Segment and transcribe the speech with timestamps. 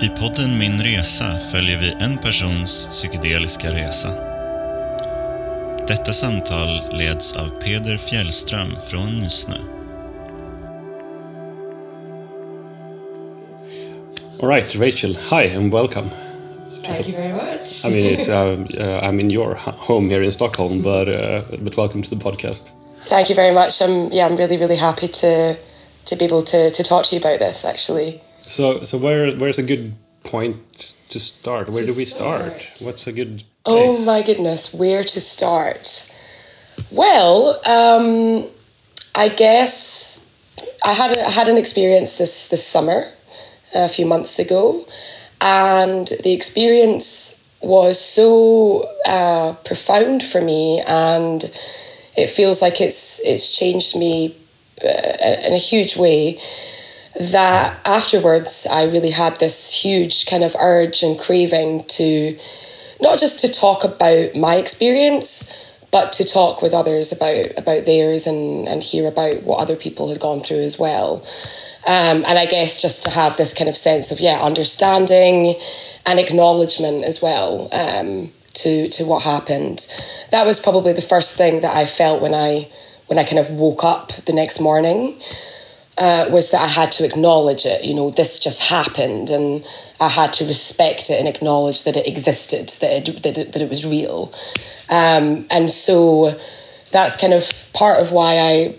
[0.00, 4.08] I podden Min Resa följer vi en persons psykedeliska resa.
[5.88, 9.54] Detta samtal leds av Peder Fjällström från Nysnö.
[14.42, 15.16] All right, Rachel.
[15.30, 16.10] Hi and welcome.
[16.84, 17.86] Thank you very much.
[17.86, 21.76] I mean, it's, uh, uh, I'm in your home here in Stockholm, but uh, but
[21.76, 22.72] welcome to the podcast.
[23.00, 23.82] Thank you very much.
[23.82, 25.56] I'm yeah, I'm really really happy to
[26.04, 28.20] to be able to to talk to you about this actually.
[28.48, 29.94] So, so where where's a good
[30.24, 30.56] point
[31.10, 31.68] to start?
[31.68, 32.52] Where To do we start?
[32.52, 32.86] start?
[32.86, 35.84] What's a good Oh my goodness, where to start?
[36.90, 38.48] Well, um,
[39.14, 40.24] I guess
[40.84, 43.02] I had a, I had an experience this this summer,
[43.76, 44.82] a few months ago,
[45.42, 51.44] and the experience was so uh, profound for me, and
[52.16, 54.34] it feels like it's it's changed me
[54.82, 56.38] uh, in a huge way.
[57.18, 62.38] That afterwards, I really had this huge kind of urge and craving to
[63.00, 65.52] not just to talk about my experience,
[65.90, 70.08] but to talk with others about about theirs and and hear about what other people
[70.08, 71.16] had gone through as well.
[71.88, 75.54] Um, and I guess just to have this kind of sense of yeah, understanding
[76.06, 79.86] and acknowledgement as well um, to to what happened.
[80.30, 82.68] That was probably the first thing that I felt when I
[83.06, 85.18] when I kind of woke up the next morning
[86.00, 87.84] uh, was that I had to acknowledge it.
[87.84, 89.64] You know, this just happened, and
[90.00, 93.62] I had to respect it and acknowledge that it existed, that it that it, that
[93.62, 94.32] it was real.
[94.90, 96.30] Um, and so
[96.92, 98.74] that's kind of part of why I,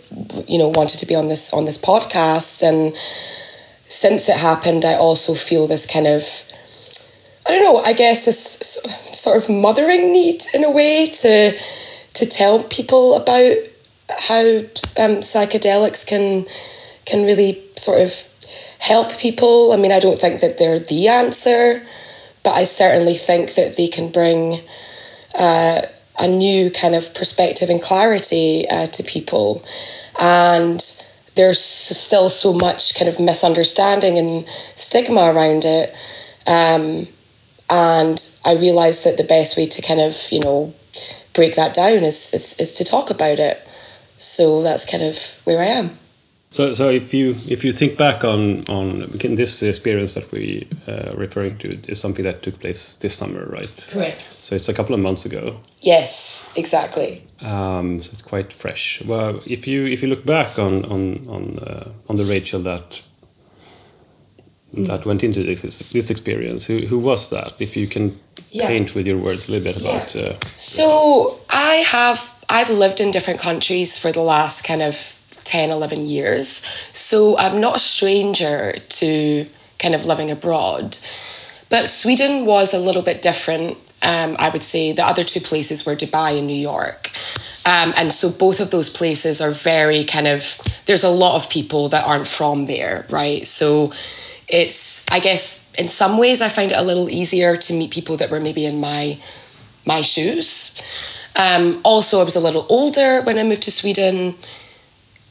[0.47, 2.63] you know, wanted to be on this on this podcast.
[2.63, 2.95] And
[3.85, 6.23] since it happened, I also feel this kind of
[7.47, 7.81] I don't know.
[7.81, 8.59] I guess this
[9.19, 11.57] sort of mothering need in a way to
[12.13, 13.55] to tell people about
[14.19, 14.41] how
[14.99, 16.45] um, psychedelics can
[17.09, 18.11] can really sort of
[18.79, 19.71] help people.
[19.73, 21.85] I mean, I don't think that they're the answer,
[22.43, 24.59] but I certainly think that they can bring
[25.39, 25.81] uh,
[26.19, 29.63] a new kind of perspective and clarity uh, to people.
[30.21, 30.79] And
[31.35, 35.89] there's still so much kind of misunderstanding and stigma around it.
[36.47, 37.07] Um,
[37.69, 40.73] and I realised that the best way to kind of, you know,
[41.33, 43.57] break that down is, is, is to talk about it.
[44.17, 45.15] So that's kind of
[45.45, 45.91] where I am.
[46.51, 48.99] So, so if you if you think back on on
[49.35, 53.87] this experience that we uh, referring to is something that took place this summer, right?
[53.93, 54.21] Correct.
[54.21, 55.57] So it's a couple of months ago.
[55.81, 57.21] Yes, exactly.
[57.41, 59.03] Um, so it's quite fresh.
[59.05, 63.03] Well, if you if you look back on on on uh, on the Rachel that
[64.87, 65.61] that went into this
[65.91, 67.53] this experience, who who was that?
[67.61, 68.15] If you can
[68.51, 68.67] Yeah.
[68.67, 70.15] paint with your words a little bit about.
[70.15, 75.18] Uh, So I have I've lived in different countries for the last kind of
[75.49, 76.47] 10, 11 years.
[76.93, 79.45] So I'm not a stranger to
[79.79, 80.95] kind of living abroad.
[81.69, 83.77] But Sweden was a little bit different.
[84.03, 87.09] Um, I would say the other two places were Dubai and New York.
[87.65, 90.41] Um, and so both of those places are very kind of,
[90.85, 93.45] there's a lot of people that aren't from there, right?
[93.45, 93.91] So
[94.47, 98.17] it's, I guess, in some ways, I find it a little easier to meet people
[98.17, 99.19] that were maybe in my
[99.85, 100.75] my shoes.
[101.35, 104.35] Um, also, I was a little older when I moved to Sweden.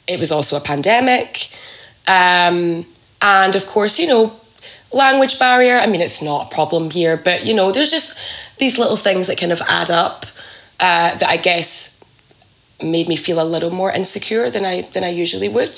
[0.09, 1.49] It was also a pandemic.
[2.07, 2.87] Um,
[3.21, 4.33] and of course, you know,
[4.93, 5.77] language barrier.
[5.77, 9.27] I mean, it's not a problem here, but you know, there's just these little things
[9.27, 10.25] that kind of add up
[10.81, 12.03] uh, that I guess
[12.83, 15.77] made me feel a little more insecure than I than I usually would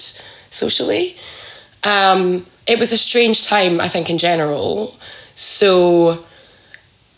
[0.51, 1.17] socially.
[1.85, 4.95] Um, it was a strange time, I think, in general.
[5.35, 6.23] So,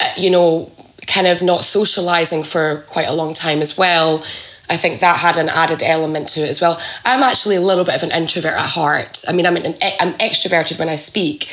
[0.01, 0.71] uh, you know,
[1.07, 4.23] kind of not socializing for quite a long time as well.
[4.73, 6.81] I think that had an added element to it as well.
[7.05, 9.23] I'm actually a little bit of an introvert at heart.
[9.29, 11.47] I mean, I'm an I'm extroverted when I speak,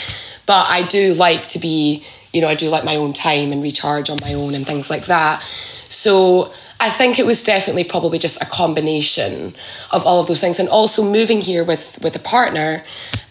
[0.46, 3.62] but I do like to be, you know, I do like my own time and
[3.62, 5.42] recharge on my own and things like that.
[5.42, 9.54] So I think it was definitely probably just a combination
[9.92, 12.84] of all of those things, and also moving here with with a partner.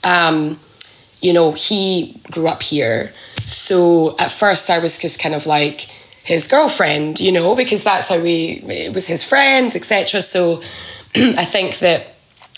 [0.04, 0.60] Um,
[1.22, 3.10] you know, he grew up here.
[3.46, 5.86] So at first I was just kind of like
[6.28, 10.20] his girlfriend, you know, because that's how we, it was his friends, etc.
[10.20, 10.60] So
[11.16, 12.14] I think that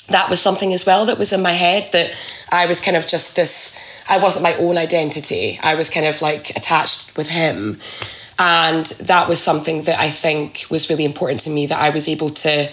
[0.09, 2.11] that was something as well that was in my head that
[2.53, 3.79] I was kind of just this,
[4.11, 5.57] I wasn't my own identity.
[5.63, 7.79] I was kind of like attached with him.
[8.41, 12.09] And that was something that I think was really important to me that I was
[12.09, 12.69] able to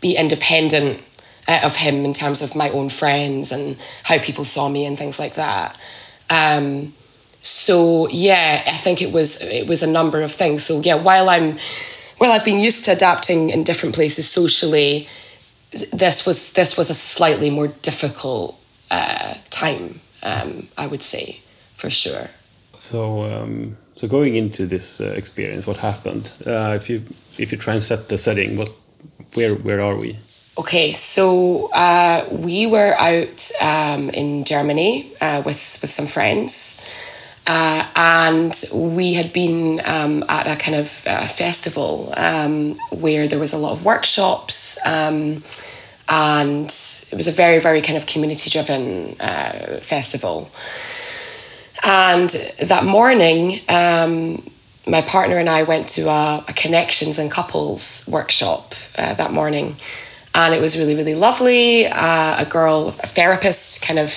[0.00, 1.00] be independent
[1.46, 4.98] uh, of him in terms of my own friends and how people saw me and
[4.98, 5.78] things like that.
[6.28, 6.92] Um,
[7.40, 10.64] so yeah, I think it was it was a number of things.
[10.64, 11.56] So yeah, while I'm
[12.18, 15.06] while I've been used to adapting in different places socially,
[15.92, 18.56] this was this was a slightly more difficult
[18.90, 21.40] uh, time, um, I would say,
[21.76, 22.28] for sure.
[22.78, 26.30] So, um, so going into this uh, experience, what happened?
[26.46, 26.96] Uh, if you
[27.38, 28.70] if you try and set the setting, what,
[29.34, 30.16] where where are we?
[30.58, 36.98] Okay, so uh, we were out um, in Germany uh, with with some friends,
[37.52, 43.40] uh, and we had been um, at a kind of uh, festival um, where there
[43.40, 45.42] was a lot of workshops, um,
[46.08, 46.66] and
[47.10, 50.48] it was a very very kind of community driven uh, festival.
[51.84, 52.30] And
[52.62, 54.48] that morning, um,
[54.86, 59.74] my partner and I went to a, a connections and couples workshop uh, that morning
[60.36, 64.08] and it was really really lovely uh, a girl a therapist kind of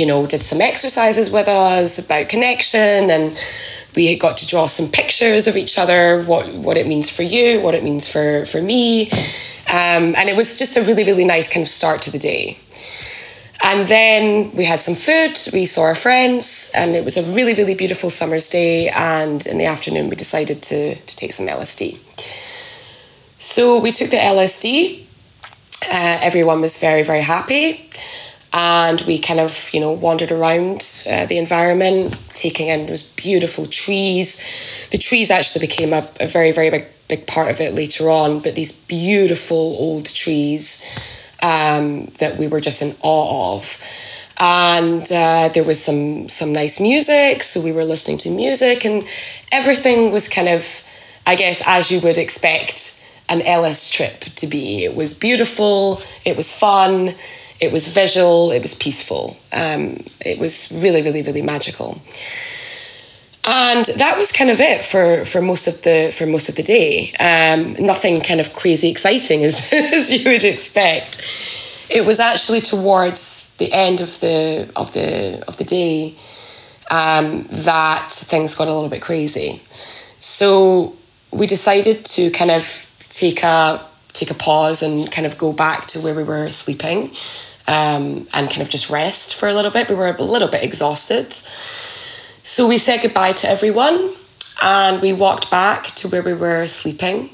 [0.00, 3.36] you know did some exercises with us about connection and
[3.94, 7.60] we got to draw some pictures of each other what what it means for you
[7.60, 9.10] what it means for for me.
[9.70, 12.56] Um, and it was just a really really nice kind of start to the day.
[13.62, 17.52] And then we had some food we saw our friends and it was a really
[17.52, 21.98] really beautiful summer's day and in the afternoon we decided to to take some lsd
[23.36, 25.06] so we took the lsd
[25.88, 27.88] uh, everyone was very, very happy.
[28.52, 33.66] And we kind of, you know, wandered around uh, the environment, taking in those beautiful
[33.66, 34.88] trees.
[34.90, 38.40] The trees actually became a, a very, very big, big part of it later on,
[38.40, 40.82] but these beautiful old trees
[41.42, 43.78] um, that we were just in awe of.
[44.40, 49.04] And uh, there was some some nice music, so we were listening to music, and
[49.52, 50.64] everything was kind of,
[51.26, 52.96] I guess, as you would expect
[53.28, 54.84] an LSD trip to be.
[54.84, 57.14] It was beautiful, it was fun,
[57.60, 59.36] it was visual, it was peaceful.
[59.52, 62.00] Um, it was really, really, really magical.
[63.46, 66.62] And that was kind of it for, for most of the for most of the
[66.62, 67.12] day.
[67.20, 71.88] Um, nothing kind of crazy exciting as, as you would expect.
[71.90, 76.14] It was actually towards the end of the of the of the day
[76.90, 79.62] um, that things got a little bit crazy.
[80.18, 80.96] So
[81.32, 82.62] we decided to kind of
[83.08, 87.10] take a take a pause and kind of go back to where we were sleeping
[87.70, 89.88] um, and kind of just rest for a little bit.
[89.88, 91.32] We were a little bit exhausted.
[91.32, 94.10] So we said goodbye to everyone
[94.60, 97.30] and we walked back to where we were sleeping.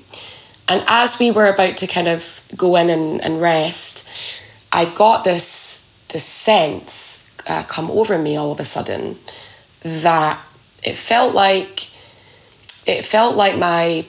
[0.68, 5.24] And as we were about to kind of go in and, and rest, I got
[5.24, 9.16] this this sense uh, come over me all of a sudden
[9.82, 10.40] that
[10.84, 11.88] it felt like
[12.86, 14.04] it felt like my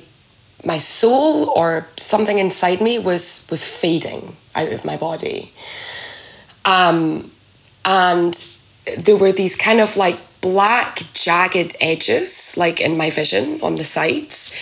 [0.65, 5.51] my soul or something inside me was was fading out of my body
[6.67, 7.31] um,
[7.85, 8.33] and
[9.03, 13.83] there were these kind of like black jagged edges like in my vision on the
[13.83, 14.53] sides.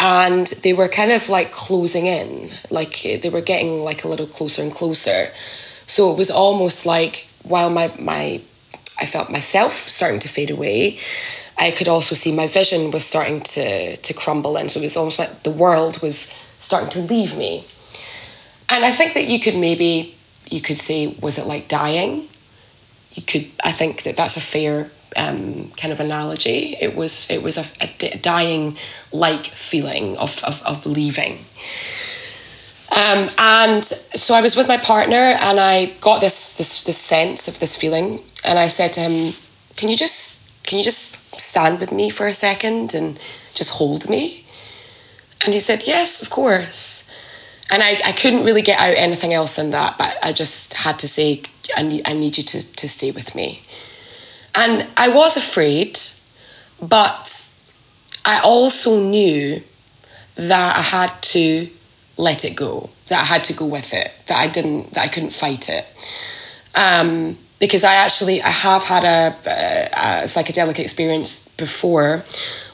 [0.00, 2.48] And they were kind of like closing in.
[2.70, 5.26] Like they were getting like a little closer and closer.
[5.86, 8.40] So it was almost like while my my
[9.00, 10.96] i felt myself starting to fade away
[11.58, 14.96] I could also see my vision was starting to to crumble and so it was
[14.96, 16.16] almost like the world was
[16.58, 17.64] starting to leave me.
[18.70, 20.14] And I think that you could maybe
[20.52, 22.28] you could say was it like dying?
[23.12, 26.74] You could I think that that's a fair um, kind of analogy.
[26.80, 28.76] It was it was a, a dying
[29.12, 31.38] like feeling of, of, of leaving.
[32.92, 37.48] Um, and so I was with my partner and I got this, this this sense
[37.48, 39.34] of this feeling and I said to him,
[39.76, 43.16] Can you just can you just stand with me for a second and
[43.54, 44.44] just hold me?
[45.44, 47.08] And he said, Yes, of course.
[47.72, 50.98] And I, I couldn't really get out anything else than that, but I just had
[50.98, 51.42] to say,
[51.74, 53.62] I need, I need you to, to stay with me.
[54.54, 55.98] And I was afraid,
[56.82, 57.56] but
[58.26, 59.62] I also knew
[60.34, 61.68] that I had to
[62.18, 65.08] let it go, that I had to go with it, that I didn't, that I
[65.08, 65.86] couldn't fight it.
[66.76, 72.24] Um, because I actually I have had a, a, a psychedelic experience before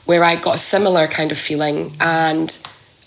[0.06, 2.50] where I got a similar kind of feeling and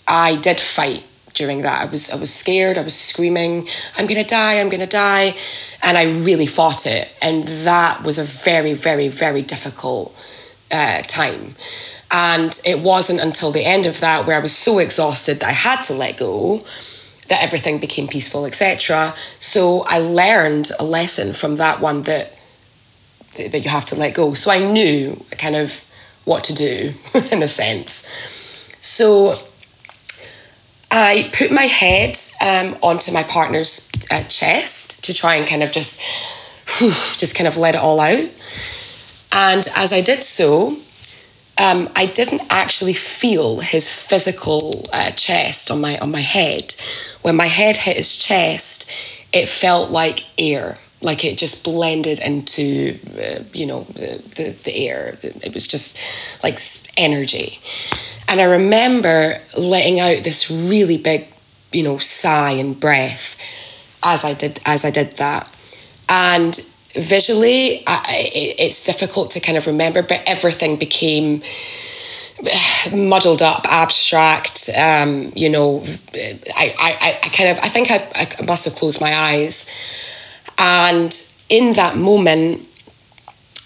[0.06, 1.04] I did fight
[1.42, 1.78] during that.
[1.82, 3.66] I was I was scared, I was screaming,
[3.98, 5.34] I'm gonna die, I'm gonna die.
[5.82, 7.04] And I really fought it.
[7.20, 10.14] And that was a very, very, very difficult
[10.70, 11.56] uh, time.
[12.12, 15.56] And it wasn't until the end of that where I was so exhausted that I
[15.68, 16.64] had to let go
[17.28, 19.12] that everything became peaceful, etc.
[19.40, 22.38] So I learned a lesson from that one that
[23.36, 24.34] that you have to let go.
[24.34, 25.68] So I knew kind of
[26.24, 26.92] what to do
[27.32, 28.06] in a sense.
[28.78, 29.34] So
[30.92, 35.72] I put my head um, onto my partner's uh, chest to try and kind of
[35.72, 36.02] just,
[36.68, 38.30] whew, just kind of let it all out.
[39.32, 40.76] And as I did so,
[41.62, 46.74] um, I didn't actually feel his physical uh, chest on my on my head.
[47.22, 48.90] When my head hit his chest,
[49.32, 54.86] it felt like air like it just blended into uh, you know the, the the
[54.86, 56.58] air it was just like
[56.96, 57.58] energy
[58.32, 61.28] and i remember letting out this really big
[61.72, 63.38] you know sigh and breath
[64.02, 65.48] as i did as i did that
[66.08, 66.56] and
[66.94, 71.42] visually I, it's difficult to kind of remember but everything became
[72.94, 74.70] muddled up, abstract.
[74.76, 75.82] Um, you know,
[76.56, 79.70] I, I, I kind of, I think I, I must have closed my eyes.
[80.58, 81.12] And
[81.48, 82.60] in that moment,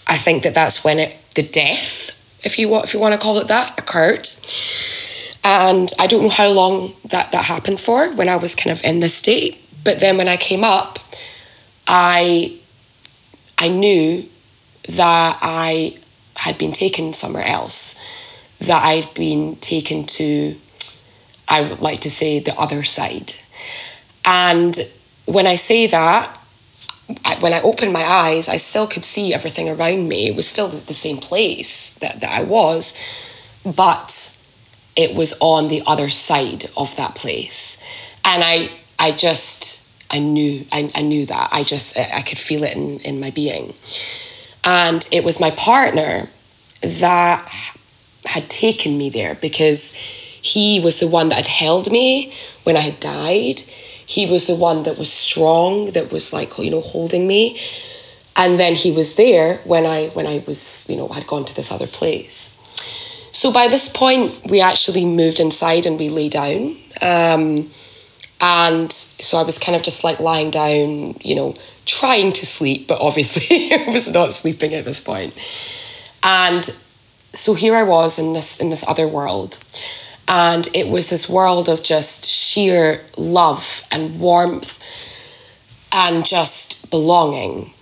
[0.07, 2.16] I think that that's when it, the death,
[2.47, 4.27] if you want, if you want to call it that, occurred.
[5.45, 8.83] And I don't know how long that, that happened for when I was kind of
[8.85, 9.61] in this state.
[9.85, 10.99] But then when I came up,
[11.87, 12.59] I,
[13.59, 14.25] I knew
[14.89, 15.97] that I
[16.37, 18.01] had been taken somewhere else
[18.61, 20.57] that I'd been taken to,
[21.49, 23.33] I would like to say, the other side.
[24.25, 24.77] And
[25.27, 26.39] when I say that,
[27.25, 30.27] I, when I opened my eyes, I still could see everything around me.
[30.27, 32.95] It was still the same place that, that I was,
[33.65, 34.37] but
[34.97, 37.81] it was on the other side of that place.
[38.25, 41.51] And I, I just, I knew, I, I knew that.
[41.53, 43.75] I just, I could feel it in, in my being.
[44.65, 46.25] And it was my partner
[46.83, 47.49] that
[48.25, 52.33] had taken me there because he was the one that had held me
[52.65, 53.61] when I had died.
[54.07, 57.59] He was the one that was strong, that was like, you know, holding me.
[58.37, 61.57] And then he was there when I when I was, you know, had gone to
[61.57, 62.53] this other place.
[63.33, 66.77] So by this point, we actually moved inside and we lay down.
[67.03, 67.71] Um,
[68.41, 71.55] and so I was kind of just like lying down, you know,
[71.87, 75.35] trying to sleep, but obviously I was not sleeping at this point.
[76.23, 76.65] And
[77.33, 79.59] so here I was in this in this other world
[80.29, 84.83] and it was this world of just sheer love and warmth
[85.93, 87.73] and just belonging.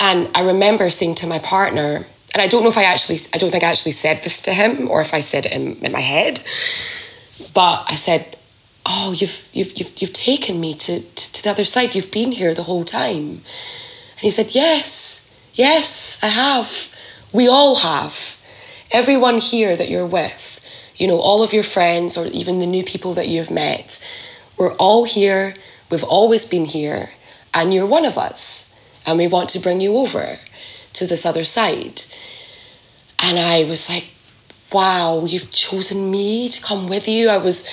[0.00, 3.38] And I remember saying to my partner and I don't know if I actually I
[3.38, 5.92] don't think I actually said this to him or if I said it in, in
[5.92, 6.40] my head
[7.54, 8.36] but I said
[8.86, 11.94] oh you've you've you've, you've taken me to, to, to the other side.
[11.94, 13.18] You've been here the whole time.
[13.28, 16.94] And he said yes yes I have.
[17.32, 18.38] We all have.
[18.92, 20.53] Everyone here that you're with,
[20.96, 23.98] you know, all of your friends or even the new people that you've met,
[24.58, 25.54] we're all here,
[25.90, 27.08] we've always been here,
[27.52, 28.70] and you're one of us.
[29.06, 30.24] And we want to bring you over
[30.94, 32.00] to this other side.
[33.22, 34.08] And I was like,
[34.72, 37.28] wow, you've chosen me to come with you.
[37.28, 37.68] I was,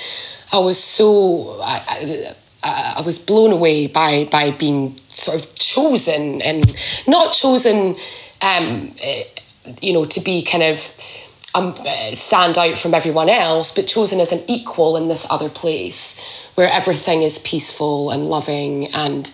[0.51, 6.41] I was so, I, I, I was blown away by, by being sort of chosen
[6.41, 6.75] and
[7.07, 7.95] not chosen,
[8.41, 8.93] um,
[9.81, 10.77] you know, to be kind of
[11.55, 11.75] um,
[12.13, 16.71] stand out from everyone else, but chosen as an equal in this other place where
[16.71, 19.29] everything is peaceful and loving and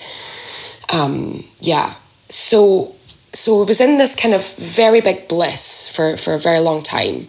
[0.93, 1.93] um, yeah.
[2.29, 2.95] So
[3.33, 6.81] so it was in this kind of very big bliss for for a very long
[6.81, 7.27] time,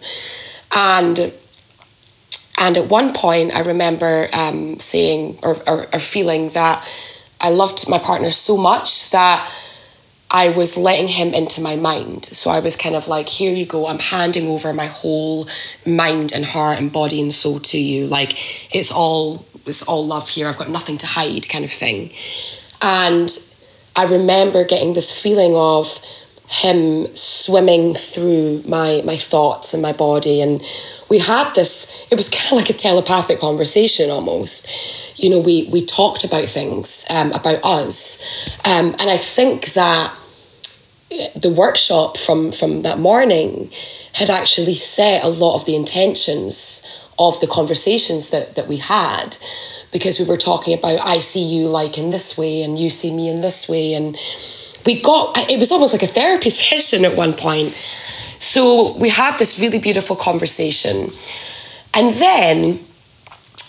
[0.75, 1.33] and
[2.57, 6.87] and at one point I remember um, saying or, or or feeling that
[7.41, 9.49] I loved my partner so much that
[10.31, 12.25] I was letting him into my mind.
[12.25, 15.47] So I was kind of like, here you go, I'm handing over my whole
[15.85, 18.05] mind and heart and body and soul to you.
[18.05, 18.33] Like
[18.73, 20.47] it's all it's all love here.
[20.47, 22.11] I've got nothing to hide kind of thing.
[22.81, 23.29] And
[23.95, 25.99] I remember getting this feeling of
[26.49, 30.41] him swimming through my my thoughts and my body.
[30.41, 30.61] And
[31.09, 35.19] we had this it was kind of like a telepathic conversation almost.
[35.21, 38.57] You know we we talked about things um, about us.
[38.65, 40.15] Um, and i think that
[41.35, 43.69] the workshop from from that morning
[44.13, 46.85] had actually set a lot of the intentions
[47.17, 49.37] of the conversations that that we had.
[49.91, 53.15] Because we were talking about I see you like in this way and you see
[53.15, 54.15] me in this way and
[54.89, 57.69] we got it was almost like a therapy session at one point.
[58.39, 61.09] So we had this really beautiful conversation.
[61.95, 62.79] And then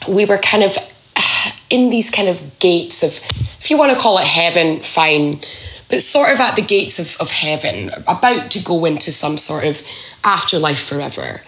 [0.09, 0.79] we were kind of
[1.71, 3.11] in these kind of gates of
[3.61, 5.41] if you want to call it heaven fine
[5.91, 9.65] but sort of at the gates of, of heaven about to go into some sort
[9.65, 9.83] of
[10.25, 11.43] afterlife forever.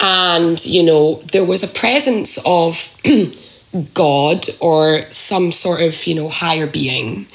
[0.00, 2.74] And you know there was a presence of
[3.94, 7.26] god or some sort of you know higher being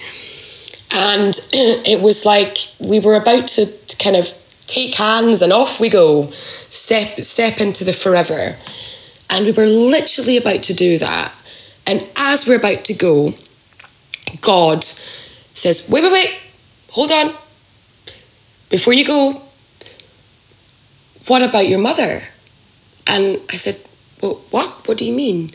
[0.94, 3.68] and it was like we were about to,
[4.00, 4.26] kind of
[4.68, 8.56] take hands and off we go step step into the forever.
[9.30, 11.34] And we were literally about to do that.
[11.88, 13.32] And as we're about to go
[14.40, 16.42] god says wait wait wait
[16.92, 17.34] hold on.
[18.70, 19.42] Before you go
[21.28, 22.22] what about your mother?
[23.08, 23.76] And i said
[24.22, 24.88] well what?
[24.88, 25.52] What do you mean?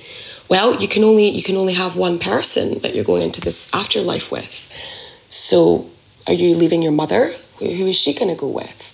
[0.49, 3.75] Well you can only you can only have one person that you're going into this
[3.75, 4.71] afterlife with
[5.29, 5.91] so
[6.27, 7.31] are you leaving your mother?
[7.59, 8.93] Who, is she going to go with?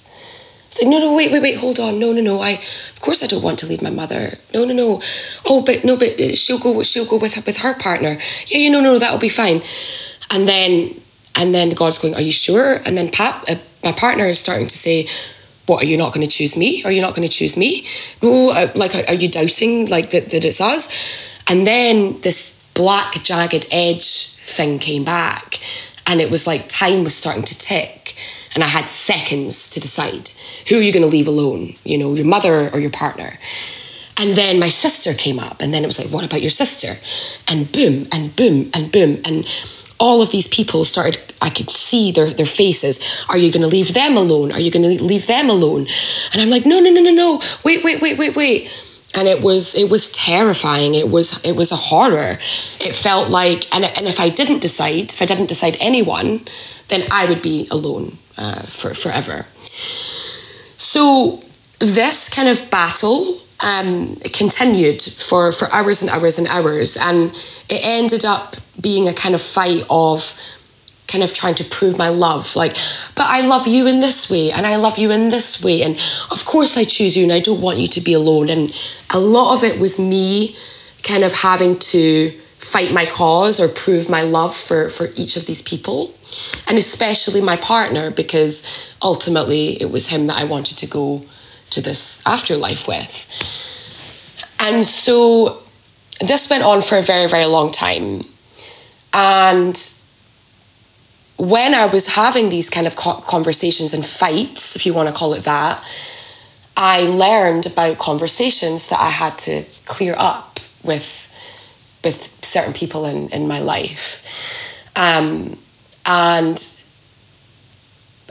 [0.67, 1.99] It's like, no, no, wait, wait, wait, hold on.
[1.99, 2.41] No, no, no.
[2.41, 4.29] I, of course, I don't want to leave my mother.
[4.55, 5.03] No, no, no.
[5.47, 6.83] Oh, but no, but she'll go.
[6.83, 8.17] She'll go with with her partner.
[8.47, 9.61] Yeah, you know, no, that'll be fine.
[10.33, 10.95] And then,
[11.37, 12.77] and then God's going, are you sure?
[12.87, 15.07] And then Pat, uh, my partner is starting to say,
[15.67, 16.83] what are you not going to choose me?
[16.85, 17.87] Are you not going to choose me?
[18.23, 21.43] No, uh, like, are you doubting like that that it's us?
[21.49, 25.59] And then this black jagged edge thing came back,
[26.07, 28.15] and it was like time was starting to tick,
[28.55, 30.31] and I had seconds to decide
[30.69, 31.69] who are you going to leave alone?
[31.85, 33.39] You know, your mother or your partner?
[34.21, 36.93] And then my sister came up, and then it was like, what about your sister?
[37.49, 39.19] And boom, and boom, and boom.
[39.27, 39.49] And
[39.99, 43.25] all of these people started, I could see their, their faces.
[43.31, 44.53] Are you going to leave them alone?
[44.53, 45.87] Are you going to leave them alone?
[46.33, 47.41] And I'm like, no, no, no, no, no.
[47.65, 48.92] Wait, wait, wait, wait, wait.
[49.15, 50.95] And it was it was terrifying.
[50.95, 52.39] It was it was a horror.
[52.81, 56.41] It felt like, and and if I didn't decide, if I didn't decide anyone,
[56.89, 59.47] then I would be alone uh, for forever.
[60.77, 61.43] So
[61.79, 67.31] this kind of battle um, continued for, for hours and hours and hours, and
[67.69, 70.35] it ended up being a kind of fight of
[71.13, 72.73] kind of trying to prove my love like
[73.15, 75.95] but i love you in this way and i love you in this way and
[76.31, 78.75] of course i choose you and i don't want you to be alone and
[79.15, 80.57] a lot of it was me
[81.03, 85.47] kind of having to fight my cause or prove my love for for each of
[85.47, 86.15] these people
[86.69, 91.23] and especially my partner because ultimately it was him that I wanted to go
[91.71, 93.29] to this afterlife with.
[94.61, 95.63] And so
[96.21, 98.23] this went on for a very, very long time.
[99.13, 99.77] And
[101.39, 105.35] when I was having these kind of conversations and fights, if you want to call
[105.35, 105.83] it that,
[106.77, 111.29] I learned about conversations that I had to clear up with
[112.05, 114.91] with certain people in, in my life.
[114.97, 115.57] Um,
[116.05, 116.59] and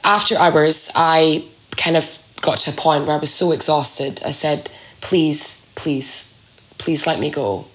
[0.03, 1.45] after hours, I
[1.77, 2.03] kind of
[2.41, 4.21] got to a point where I was so exhausted.
[4.25, 6.37] I said, please, please,
[6.77, 7.65] please let me go.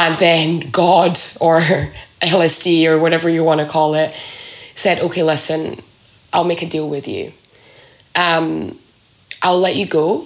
[0.00, 1.60] And then God or
[2.22, 5.76] LSD or whatever you want to call it said, okay, listen,
[6.32, 7.32] I'll make a deal with you.
[8.18, 8.78] Um,
[9.42, 10.24] I'll let you go,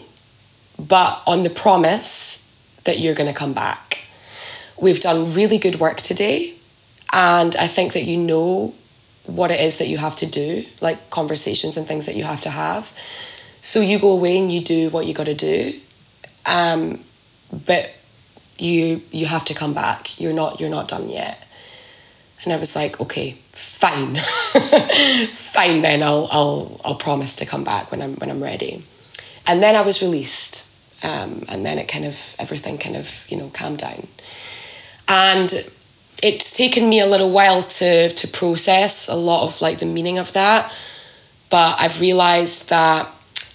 [0.79, 2.41] but on the promise
[2.85, 4.07] that you're going to come back.
[4.81, 6.55] We've done really good work today.
[7.13, 8.75] And I think that you know
[9.27, 12.43] what it is that you have to do, like conversations and things that you have
[12.43, 12.85] to have.
[13.61, 15.73] So you go away and you do what you got to do.
[16.47, 17.01] Um,
[17.67, 17.93] but
[18.59, 20.21] you you have to come back.
[20.21, 21.41] You're not you're not done yet.
[22.45, 24.17] And I was like, okay, fine,
[25.31, 25.83] fine.
[25.83, 28.85] Then I'll I'll I'll promise to come back when I'm when I'm ready.
[29.47, 33.39] And then I was released, um, and then it kind of everything kind of you
[33.39, 34.07] know calmed down.
[35.09, 35.53] And
[36.23, 40.19] it's taken me a little while to to process a lot of like the meaning
[40.19, 40.73] of that
[41.51, 43.11] but i've realized that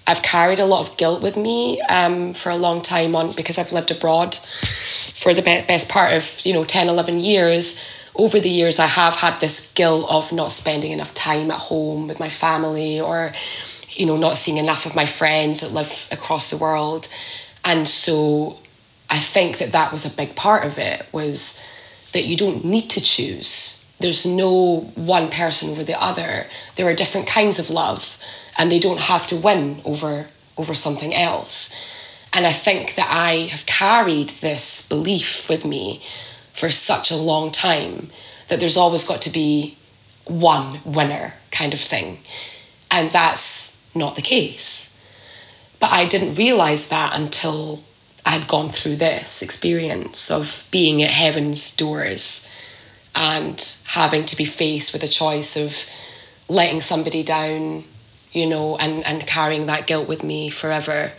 [0.10, 3.58] i've carried a lot of guilt with me um, for a long time on because
[3.58, 7.84] i've lived abroad for the be- best part of you know 10 11 years
[8.15, 12.08] over the years i have had this guilt of not spending enough time at home
[12.08, 13.32] with my family or
[13.89, 17.08] you know not seeing enough of my friends that live across the world
[17.65, 18.58] and so
[19.10, 21.62] i think that that was a big part of it was
[22.13, 23.76] that you don't need to choose.
[24.00, 26.45] There's no one person over the other.
[26.76, 28.17] There are different kinds of love,
[28.60, 31.74] and they don't have to win over over something else.
[32.36, 36.04] And I think that I have carried this belief with me
[36.54, 38.10] for such a long time
[38.50, 39.78] that there's always got to be
[40.26, 42.19] one winner kind of thing.
[42.91, 45.02] And that's not the case.
[45.80, 47.82] But I didn't realize that until
[48.26, 52.48] I'd gone through this experience of being at heaven's doors
[53.15, 55.89] and having to be faced with a choice of
[56.54, 57.86] letting somebody down,
[58.31, 61.11] you know, and, and carrying that guilt with me forever.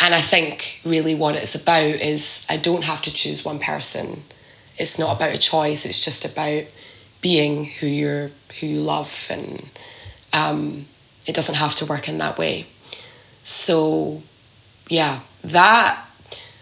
[0.00, 4.22] And I think really what it's about is I don't have to choose one person.
[4.76, 6.64] It's not about a choice, it's just about
[7.20, 9.70] being who you're who you love and
[10.32, 10.86] um,
[11.26, 12.66] it doesn't have to work in that way.
[13.42, 14.22] So
[14.88, 16.04] yeah, that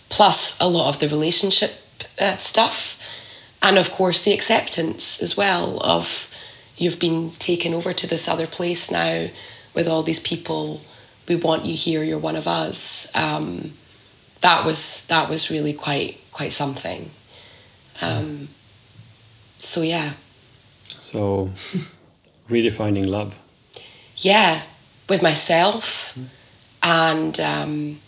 [0.09, 1.71] plus a lot of the relationship
[2.21, 3.03] uh, stuff,
[3.63, 6.30] and of course the acceptance as well of
[6.81, 9.27] you've been taken over to this other place now
[9.75, 10.81] with all these people.
[11.29, 12.03] We want you here.
[12.03, 13.15] You're one of us.
[13.15, 13.73] Um,
[14.41, 17.11] that was that was really quite quite something.
[18.03, 18.49] Um,
[19.59, 20.13] so yeah.
[20.85, 21.47] So,
[22.49, 23.39] redefining love.
[24.17, 24.63] Yeah,
[25.09, 26.27] with myself, mm.
[26.83, 28.01] and um,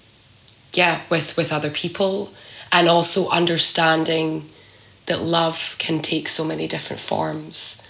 [0.74, 2.32] yeah with with other people
[2.70, 4.48] and also understanding
[5.06, 7.81] that love can take so many different forms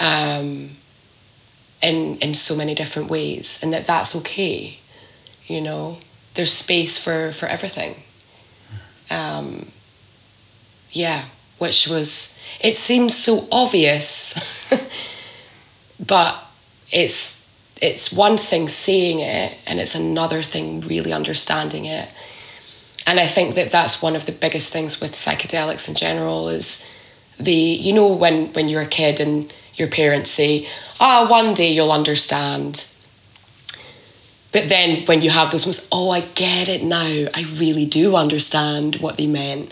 [0.00, 0.70] um,
[1.82, 4.78] in in so many different ways, and that that's okay.
[5.46, 5.98] You know,
[6.34, 7.94] there's space for for everything.
[9.10, 9.68] Um,
[10.90, 11.24] yeah,
[11.58, 14.34] which was it seems so obvious,
[16.06, 16.44] but
[16.90, 17.48] it's
[17.80, 22.12] it's one thing saying it, and it's another thing really understanding it.
[23.06, 26.88] And I think that that's one of the biggest things with psychedelics in general is
[27.38, 30.68] the you know when when you're a kid and your parents say,
[31.00, 32.86] "Ah, oh, one day you'll understand."
[34.52, 37.28] But then when you have those moments, oh, I get it now.
[37.34, 39.70] I really do understand what they meant.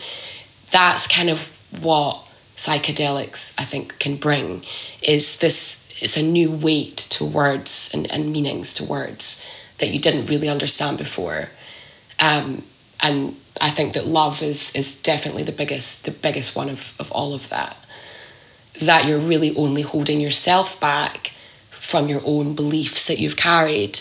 [0.70, 4.64] That's kind of what psychedelics, I think, can bring
[5.02, 10.00] is this it's a new weight to words and, and meanings to words that you
[10.00, 11.50] didn't really understand before.
[12.20, 12.64] Um,
[13.02, 17.12] and I think that love is is definitely the biggest the biggest one of, of
[17.12, 17.76] all of that.
[18.82, 21.28] That you're really only holding yourself back
[21.70, 24.00] from your own beliefs that you've carried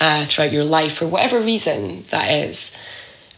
[0.00, 2.76] uh, throughout your life for whatever reason that is,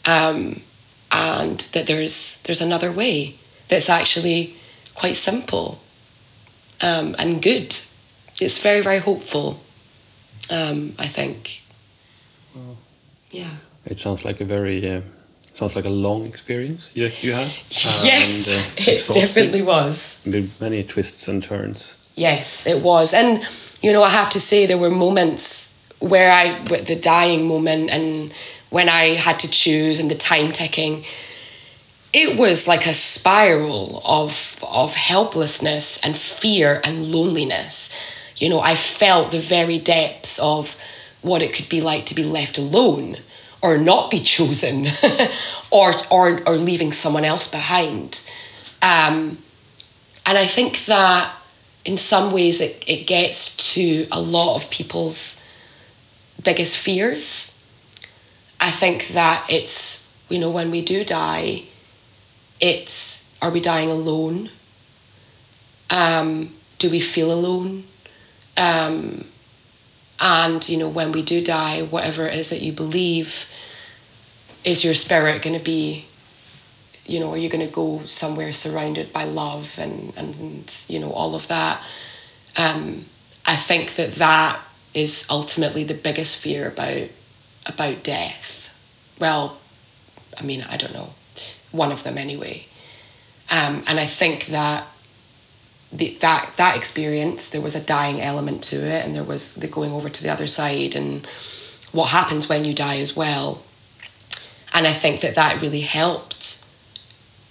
[0.09, 0.63] um,
[1.11, 3.35] and that there's there's another way
[3.69, 4.55] that's actually
[4.95, 5.81] quite simple
[6.81, 7.75] um, and good.
[8.41, 9.61] It's very very hopeful.
[10.51, 11.63] Um, I think.
[12.55, 12.77] Well,
[13.31, 13.57] yeah.
[13.87, 15.01] It sounds like a very uh,
[15.55, 17.49] sounds like a long experience you you had.
[18.05, 20.27] Yes, and, uh, it definitely was.
[20.61, 22.11] Many twists and turns.
[22.15, 23.43] Yes, it was, and
[23.83, 27.91] you know I have to say there were moments where I with the dying moment
[27.91, 28.33] and
[28.71, 31.05] when I had to choose and the time ticking,
[32.13, 37.95] it was like a spiral of of helplessness and fear and loneliness.
[38.37, 40.77] You know, I felt the very depths of
[41.21, 43.17] what it could be like to be left alone
[43.63, 44.87] or not be chosen
[45.73, 48.29] or, or or leaving someone else behind.
[48.83, 49.39] Um,
[50.27, 51.35] and I think that
[51.85, 55.49] in some ways it, it gets to a lot of people's
[56.43, 57.65] biggest fears.
[58.61, 61.63] I think that it's, you know, when we do die,
[62.61, 64.51] it's are we dying alone?
[65.91, 67.85] Um, do we feel alone?
[68.57, 69.25] Um,
[70.23, 73.53] and, you know, when we do die, whatever it is that you believe,
[74.65, 76.07] is your spirit going to be,
[77.05, 81.13] you know, are you going to go somewhere surrounded by love and, and, you know,
[81.13, 81.83] all of that?
[82.57, 83.05] Um,
[83.45, 84.61] I think that that
[84.95, 87.09] is ultimately the biggest fear about
[87.67, 88.79] about death.
[89.19, 89.59] Well,
[90.39, 91.15] I mean, I don't know,
[91.71, 92.67] one of them anyway.
[93.51, 94.87] Um, and I think that
[95.93, 99.69] the, that that experience there was a dying element to it, and there was the
[99.69, 101.27] going over to the other side, and
[101.93, 103.63] what happens when you die as well.
[104.75, 106.67] And I think that that really helped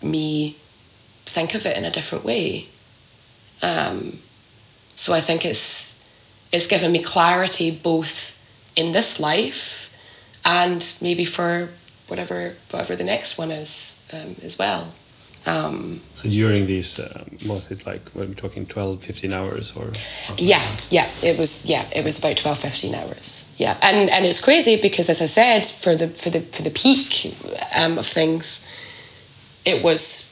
[0.01, 0.57] me
[1.25, 2.67] think of it in a different way.
[3.61, 4.19] Um,
[4.95, 5.91] so I think it's
[6.51, 8.37] it's given me clarity both
[8.75, 9.95] in this life
[10.43, 11.69] and maybe for
[12.07, 14.93] whatever whatever the next one is um, as well.
[15.45, 19.89] Um, so during these, uh, was it like, were we talking 12, 15 hours or?
[20.37, 23.55] Yeah, yeah, it was, yeah, it was about 12, 15 hours.
[23.57, 23.75] Yeah.
[23.81, 27.33] And, and it's crazy because as I said, for the, for the, for the peak
[27.75, 28.67] um, of things,
[29.65, 30.31] it was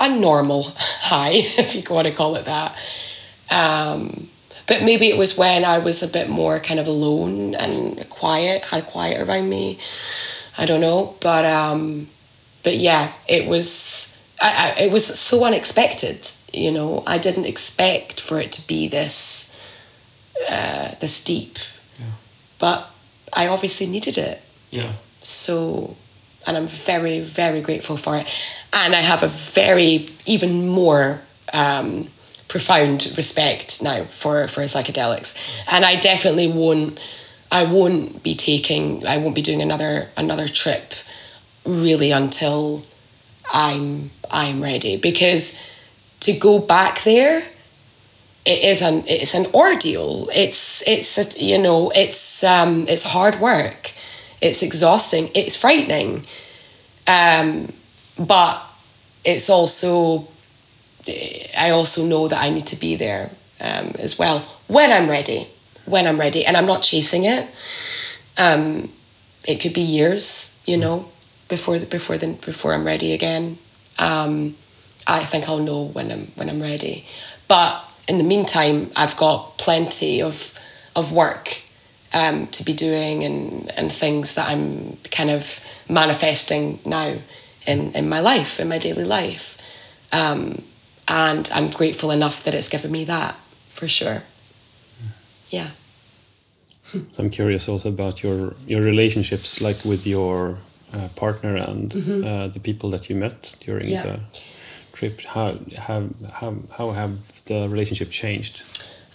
[0.00, 0.62] a normal
[1.00, 2.76] high, if you want to call it that.
[3.50, 4.28] Um,
[4.68, 8.64] but maybe it was when I was a bit more kind of alone and quiet,
[8.66, 9.78] had quiet around me.
[10.58, 12.08] I don't know, but um,
[12.62, 16.28] but yeah, it was I, I, it was so unexpected.
[16.52, 19.58] You know, I didn't expect for it to be this
[20.48, 21.58] uh, this deep,
[21.98, 22.06] yeah.
[22.58, 22.88] but
[23.32, 24.40] I obviously needed it.
[24.70, 24.92] Yeah.
[25.20, 25.96] So,
[26.46, 31.20] and I'm very very grateful for it, and I have a very even more.
[31.52, 32.08] Um,
[32.48, 35.36] profound respect now for for psychedelics,
[35.72, 36.98] and I definitely won't.
[37.52, 39.06] I won't be taking.
[39.06, 40.94] I won't be doing another another trip,
[41.64, 42.84] really until
[43.52, 44.96] I'm I'm ready.
[44.96, 45.64] Because
[46.20, 47.42] to go back there
[48.46, 50.28] it is an it's an ordeal.
[50.34, 53.92] It's it's a, you know it's um it's hard work.
[54.40, 55.28] It's exhausting.
[55.34, 56.24] It's frightening.
[57.06, 57.72] Um
[58.18, 58.62] but
[59.24, 60.28] it's also
[61.58, 63.30] I also know that I need to be there
[63.60, 65.46] um, as well when I'm ready.
[65.86, 67.48] When I'm ready, and I'm not chasing it.
[68.36, 68.90] Um,
[69.46, 71.08] it could be years, you know,
[71.48, 73.58] before the, before the, before I'm ready again.
[73.98, 74.54] Um,
[75.06, 77.06] I think I'll know when I'm when I'm ready.
[77.48, 80.58] But in the meantime, I've got plenty of
[80.94, 81.62] of work
[82.14, 87.14] um, to be doing and and things that I'm kind of manifesting now
[87.66, 89.56] in in my life, in my daily life.
[90.12, 90.62] Um,
[91.06, 93.34] and I'm grateful enough that it's given me that.
[93.70, 94.22] for sure.
[95.50, 95.70] Yeah.
[96.82, 100.58] So I'm curious also about your your relationships, like with your
[100.94, 104.02] uh, partner and uh, the people that you met during Yeah.
[104.02, 104.20] the
[104.92, 105.20] trip.
[105.34, 108.62] How have how how have the relationship changed?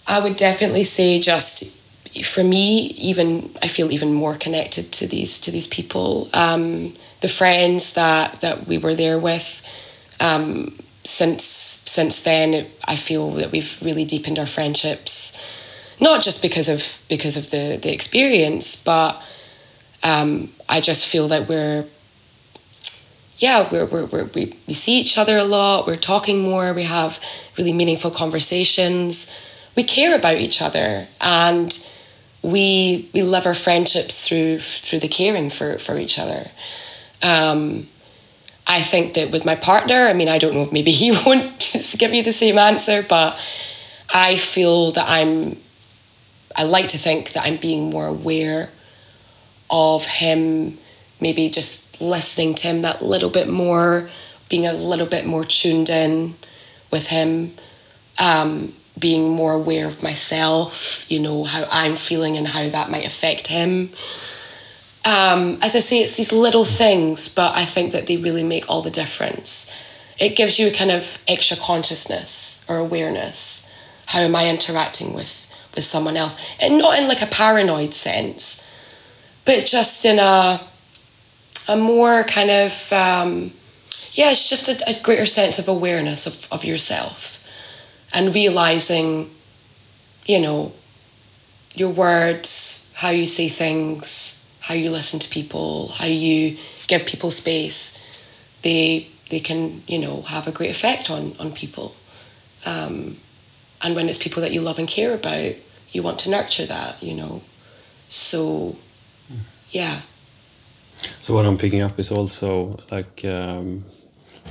[0.06, 1.82] I would definitely say just
[2.24, 6.28] for me, even I feel even more connected to these to these people.
[6.32, 9.62] Um, the friends that that we were there with.
[10.20, 10.72] Um,
[11.04, 15.36] since since then, I feel that we've really deepened our friendships,
[16.00, 19.20] not just because of because of the the experience, but
[20.04, 21.84] um, I just feel that we're
[23.38, 26.84] yeah, we're, we're, we're, we, we see each other a lot, we're talking more, we
[26.84, 27.18] have
[27.58, 29.34] really meaningful conversations,
[29.76, 31.86] we care about each other, and
[32.42, 36.44] we, we live our friendships through, through the caring for, for each other.
[37.22, 37.88] Um,
[38.66, 41.58] I think that with my partner, I mean, I don't know maybe he won't
[41.98, 43.34] give you the same answer, but
[44.14, 45.56] I feel that I'm,
[46.56, 48.70] I like to think that I'm being more aware
[49.70, 50.78] of him,
[51.20, 54.08] maybe just listening to him that little bit more,
[54.48, 56.34] being a little bit more tuned in
[56.90, 57.52] with him,
[58.22, 63.06] um, being more aware of myself, you know, how I'm feeling and how that might
[63.06, 63.90] affect him.
[65.06, 68.70] Um, as I say, it's these little things, but I think that they really make
[68.70, 69.74] all the difference.
[70.18, 73.70] It gives you a kind of extra consciousness or awareness.
[74.06, 76.40] How am I interacting with, with someone else?
[76.62, 78.62] And not in like a paranoid sense,
[79.44, 80.60] but just in a
[81.68, 83.52] a more kind of um,
[84.12, 87.40] yeah, it's just a, a greater sense of awareness of, of yourself
[88.14, 89.28] and realizing,
[90.24, 90.72] you know,
[91.74, 97.30] your words, how you say things, how you listen to people, how you give people
[97.30, 98.00] space.
[98.62, 101.94] They they can you know have a great effect on on people.
[102.64, 103.18] Um,
[103.82, 105.54] and when it's people that you love and care about,
[105.90, 107.42] you want to nurture that, you know.
[108.08, 108.76] So,
[109.74, 110.00] yeah.
[111.20, 113.84] So what I'm picking up is also like um,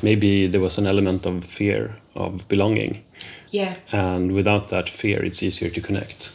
[0.02, 3.04] maybe there was an element of fear of belonging,
[3.50, 3.76] Yeah.
[3.92, 6.32] and without that fear, it's easier to connect.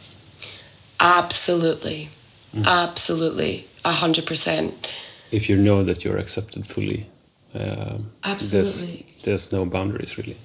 [1.00, 2.08] Absolutely.
[2.64, 3.66] Absolutely.
[3.84, 4.72] A hundred percent.
[5.30, 7.06] If you know that you're accepted fully,
[7.54, 9.04] um, Absolutely.
[9.06, 10.36] There's, there's no boundaries really.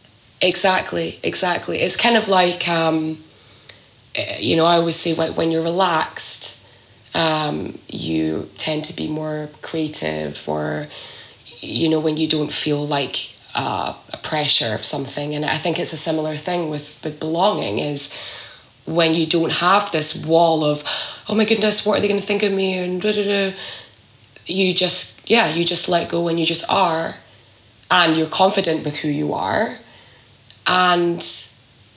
[0.41, 1.19] Exactly.
[1.23, 1.77] Exactly.
[1.77, 3.17] It's kind of like, um,
[4.15, 6.62] eh, you know, I always say when you're relaxed,
[7.13, 10.87] um, you tend to be more creative or,
[11.59, 15.35] you know, when you don't feel like uh, a pressure of something.
[15.35, 18.13] And I think it's a similar thing with, with belonging is
[18.85, 20.83] when you don't have this wall of,
[21.29, 22.77] oh my goodness, what are they going to think of me?
[22.79, 23.57] And da da da.
[24.45, 27.15] You just, yeah, you just let go and you just are.
[27.91, 29.77] And you're confident with who you are.
[30.65, 31.23] And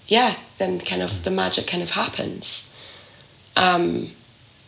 [0.06, 2.76] yeah, then kind of the magic kind of happens.
[3.56, 4.08] Um,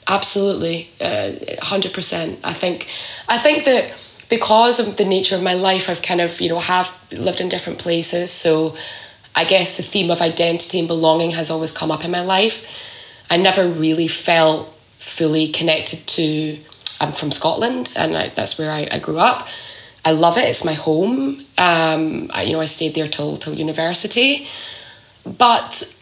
[0.09, 2.39] absolutely, uh, hundred percent.
[2.45, 2.87] I think,
[3.29, 3.95] I think that
[4.29, 7.49] because of the nature of my life, I've kind of you know have lived in
[7.49, 8.31] different places.
[8.31, 8.77] So,
[9.37, 13.27] I guess the theme of identity and belonging has always come up in my life.
[13.31, 14.69] I never really felt
[14.99, 16.59] fully connected to.
[17.01, 19.47] I'm from Scotland, and I, that's where I, I grew up.
[20.05, 20.45] I love it.
[20.49, 21.39] It's my home.
[21.59, 24.47] Um, I, you know, I stayed there till till university,
[25.25, 25.95] but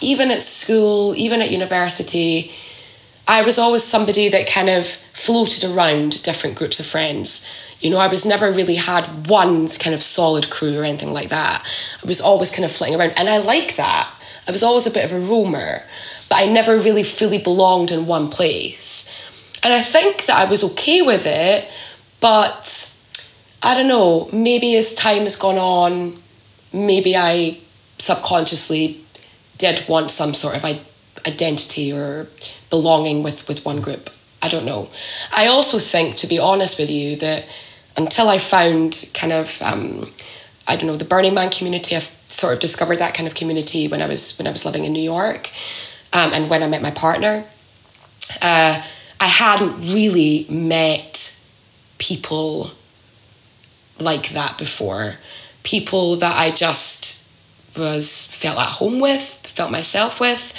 [0.00, 2.50] even at school, even at university,
[3.30, 7.46] I was always somebody that kind of floated around different groups of friends.
[7.80, 11.28] You know, I was never really had one kind of solid crew or anything like
[11.28, 11.62] that.
[12.02, 14.10] I was always kind of flitting around, and I like that.
[14.48, 15.80] I was always a bit of a roamer,
[16.30, 19.14] but I never really fully belonged in one place.
[19.62, 21.70] And I think that I was okay with it,
[22.20, 22.94] but
[23.62, 26.16] I don't know, maybe as time has gone on,
[26.72, 27.58] maybe I
[27.98, 29.00] subconsciously
[29.58, 30.64] did want some sort of
[31.26, 32.28] identity or
[32.70, 34.10] belonging with, with one group.
[34.42, 34.88] I don't know.
[35.36, 37.48] I also think, to be honest with you, that
[37.96, 40.04] until I found kind of, um,
[40.68, 43.88] I don't know, the Burning Man community, I've sort of discovered that kind of community
[43.88, 45.50] when I was when I was living in New York,
[46.12, 47.44] um, and when I met my partner.
[48.42, 48.82] Uh,
[49.20, 51.34] I hadn't really met
[51.98, 52.70] people
[53.98, 55.14] like that before.
[55.64, 57.28] People that I just
[57.76, 60.52] was felt at home with, felt myself with,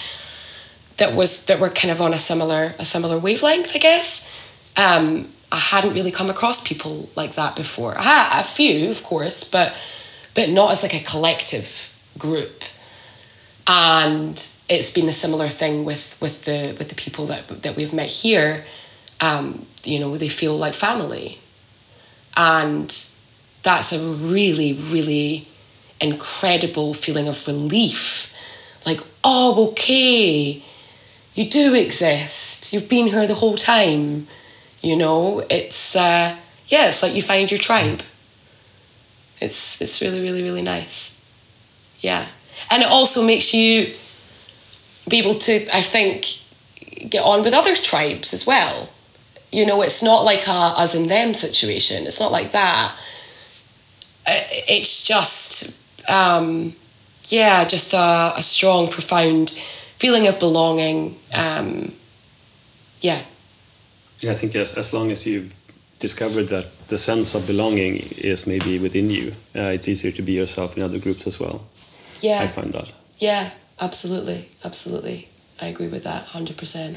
[1.00, 4.42] that was that were kind of on a similar a similar wavelength, I guess.
[4.78, 7.98] Um, I hadn't really come across people like that before.
[7.98, 9.74] I had a few, of course, but
[10.36, 11.68] but not as like a collective
[12.18, 12.64] group.
[13.68, 14.36] And
[14.68, 18.08] it's been a similar thing with with the with the people that that we've met
[18.08, 18.64] here.
[19.22, 21.40] Um, you know, they feel like family,
[22.38, 22.90] and
[23.64, 25.48] that's a really really
[26.00, 28.30] incredible feeling of relief
[28.86, 30.64] like, oh, okay,
[31.40, 32.74] you do exist.
[32.74, 34.28] You've been here the whole time.
[34.82, 36.36] You know, it's uh,
[36.68, 38.02] yeah, it's like you find your tribe.
[39.40, 41.18] It's it's really really really nice.
[42.00, 42.26] Yeah,
[42.70, 43.88] and it also makes you
[45.10, 46.26] be able to, I think,
[47.10, 48.90] get on with other tribes as well.
[49.50, 52.06] You know, it's not like a us and them situation.
[52.06, 52.96] It's not like that.
[54.28, 56.76] Uh, It's just, um,
[57.30, 59.58] yeah, just a, a strong, profound
[60.00, 61.16] feeling of belonging.
[61.34, 61.94] Um,
[63.02, 63.22] yeah,
[64.20, 65.56] Yeah, I think as, as long as you've
[66.00, 70.34] discovered that the sense of belonging is maybe within you, uh, it's easier to be
[70.34, 71.62] yourself in other groups as well.
[72.22, 72.40] yeah.
[72.42, 72.94] I find that.
[73.20, 75.30] Yeah, absolutely, absolutely.
[75.62, 76.96] I agree with that, hundred percent.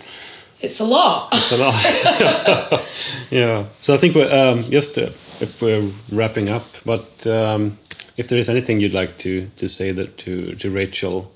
[0.60, 1.28] It's a lot.
[1.32, 1.74] It's a lot.
[3.30, 3.64] yeah.
[3.78, 5.10] So I think we're, um, just uh,
[5.40, 5.82] if we're
[6.16, 7.76] wrapping up, but um,
[8.16, 11.32] if there is anything you'd like to, to say that to, to Rachel,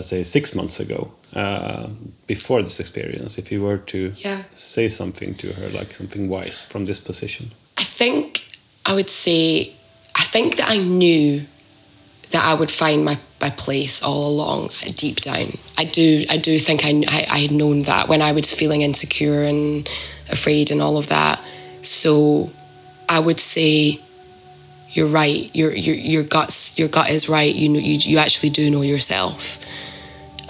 [0.00, 1.88] say six months ago, uh,
[2.26, 4.42] before this experience, if you were to Yeah.
[4.52, 7.50] say something to her, like something wise from this position.
[7.78, 8.46] I think
[8.84, 9.72] I would say
[10.14, 11.46] I think that I knew
[12.32, 15.46] that I would find my, my place all along deep down.
[15.78, 18.82] I do I do think I, I, I had known that when I was feeling
[18.82, 19.88] insecure and
[20.30, 21.42] afraid and all of that.
[21.82, 22.50] So
[23.08, 24.00] I would say
[24.92, 25.50] you're right.
[25.54, 27.54] Your your your guts your gut is right.
[27.54, 29.58] You know you you actually do know yourself.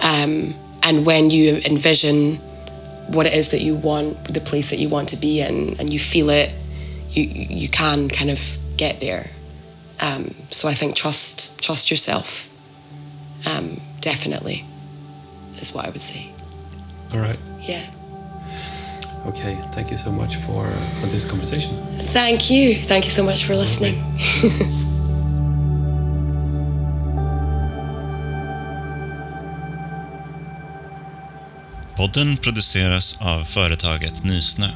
[0.03, 0.53] Um,
[0.83, 2.35] and when you envision
[3.07, 5.91] what it is that you want, the place that you want to be in, and
[5.91, 6.53] you feel it,
[7.09, 9.25] you you can kind of get there.
[10.01, 12.49] Um, so I think trust trust yourself.
[13.49, 14.65] Um, definitely,
[15.53, 16.31] is what I would say.
[17.13, 17.39] All right.
[17.61, 17.89] Yeah.
[19.25, 19.57] Okay.
[19.71, 20.67] Thank you so much for,
[21.01, 21.77] for this conversation.
[22.13, 22.75] Thank you.
[22.75, 24.03] Thank you so much for listening.
[31.95, 34.67] Podden produceras av företaget Nysnö.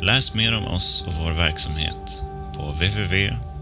[0.00, 2.22] Läs mer om oss och vår verksamhet
[2.56, 3.60] på www.nysnö.se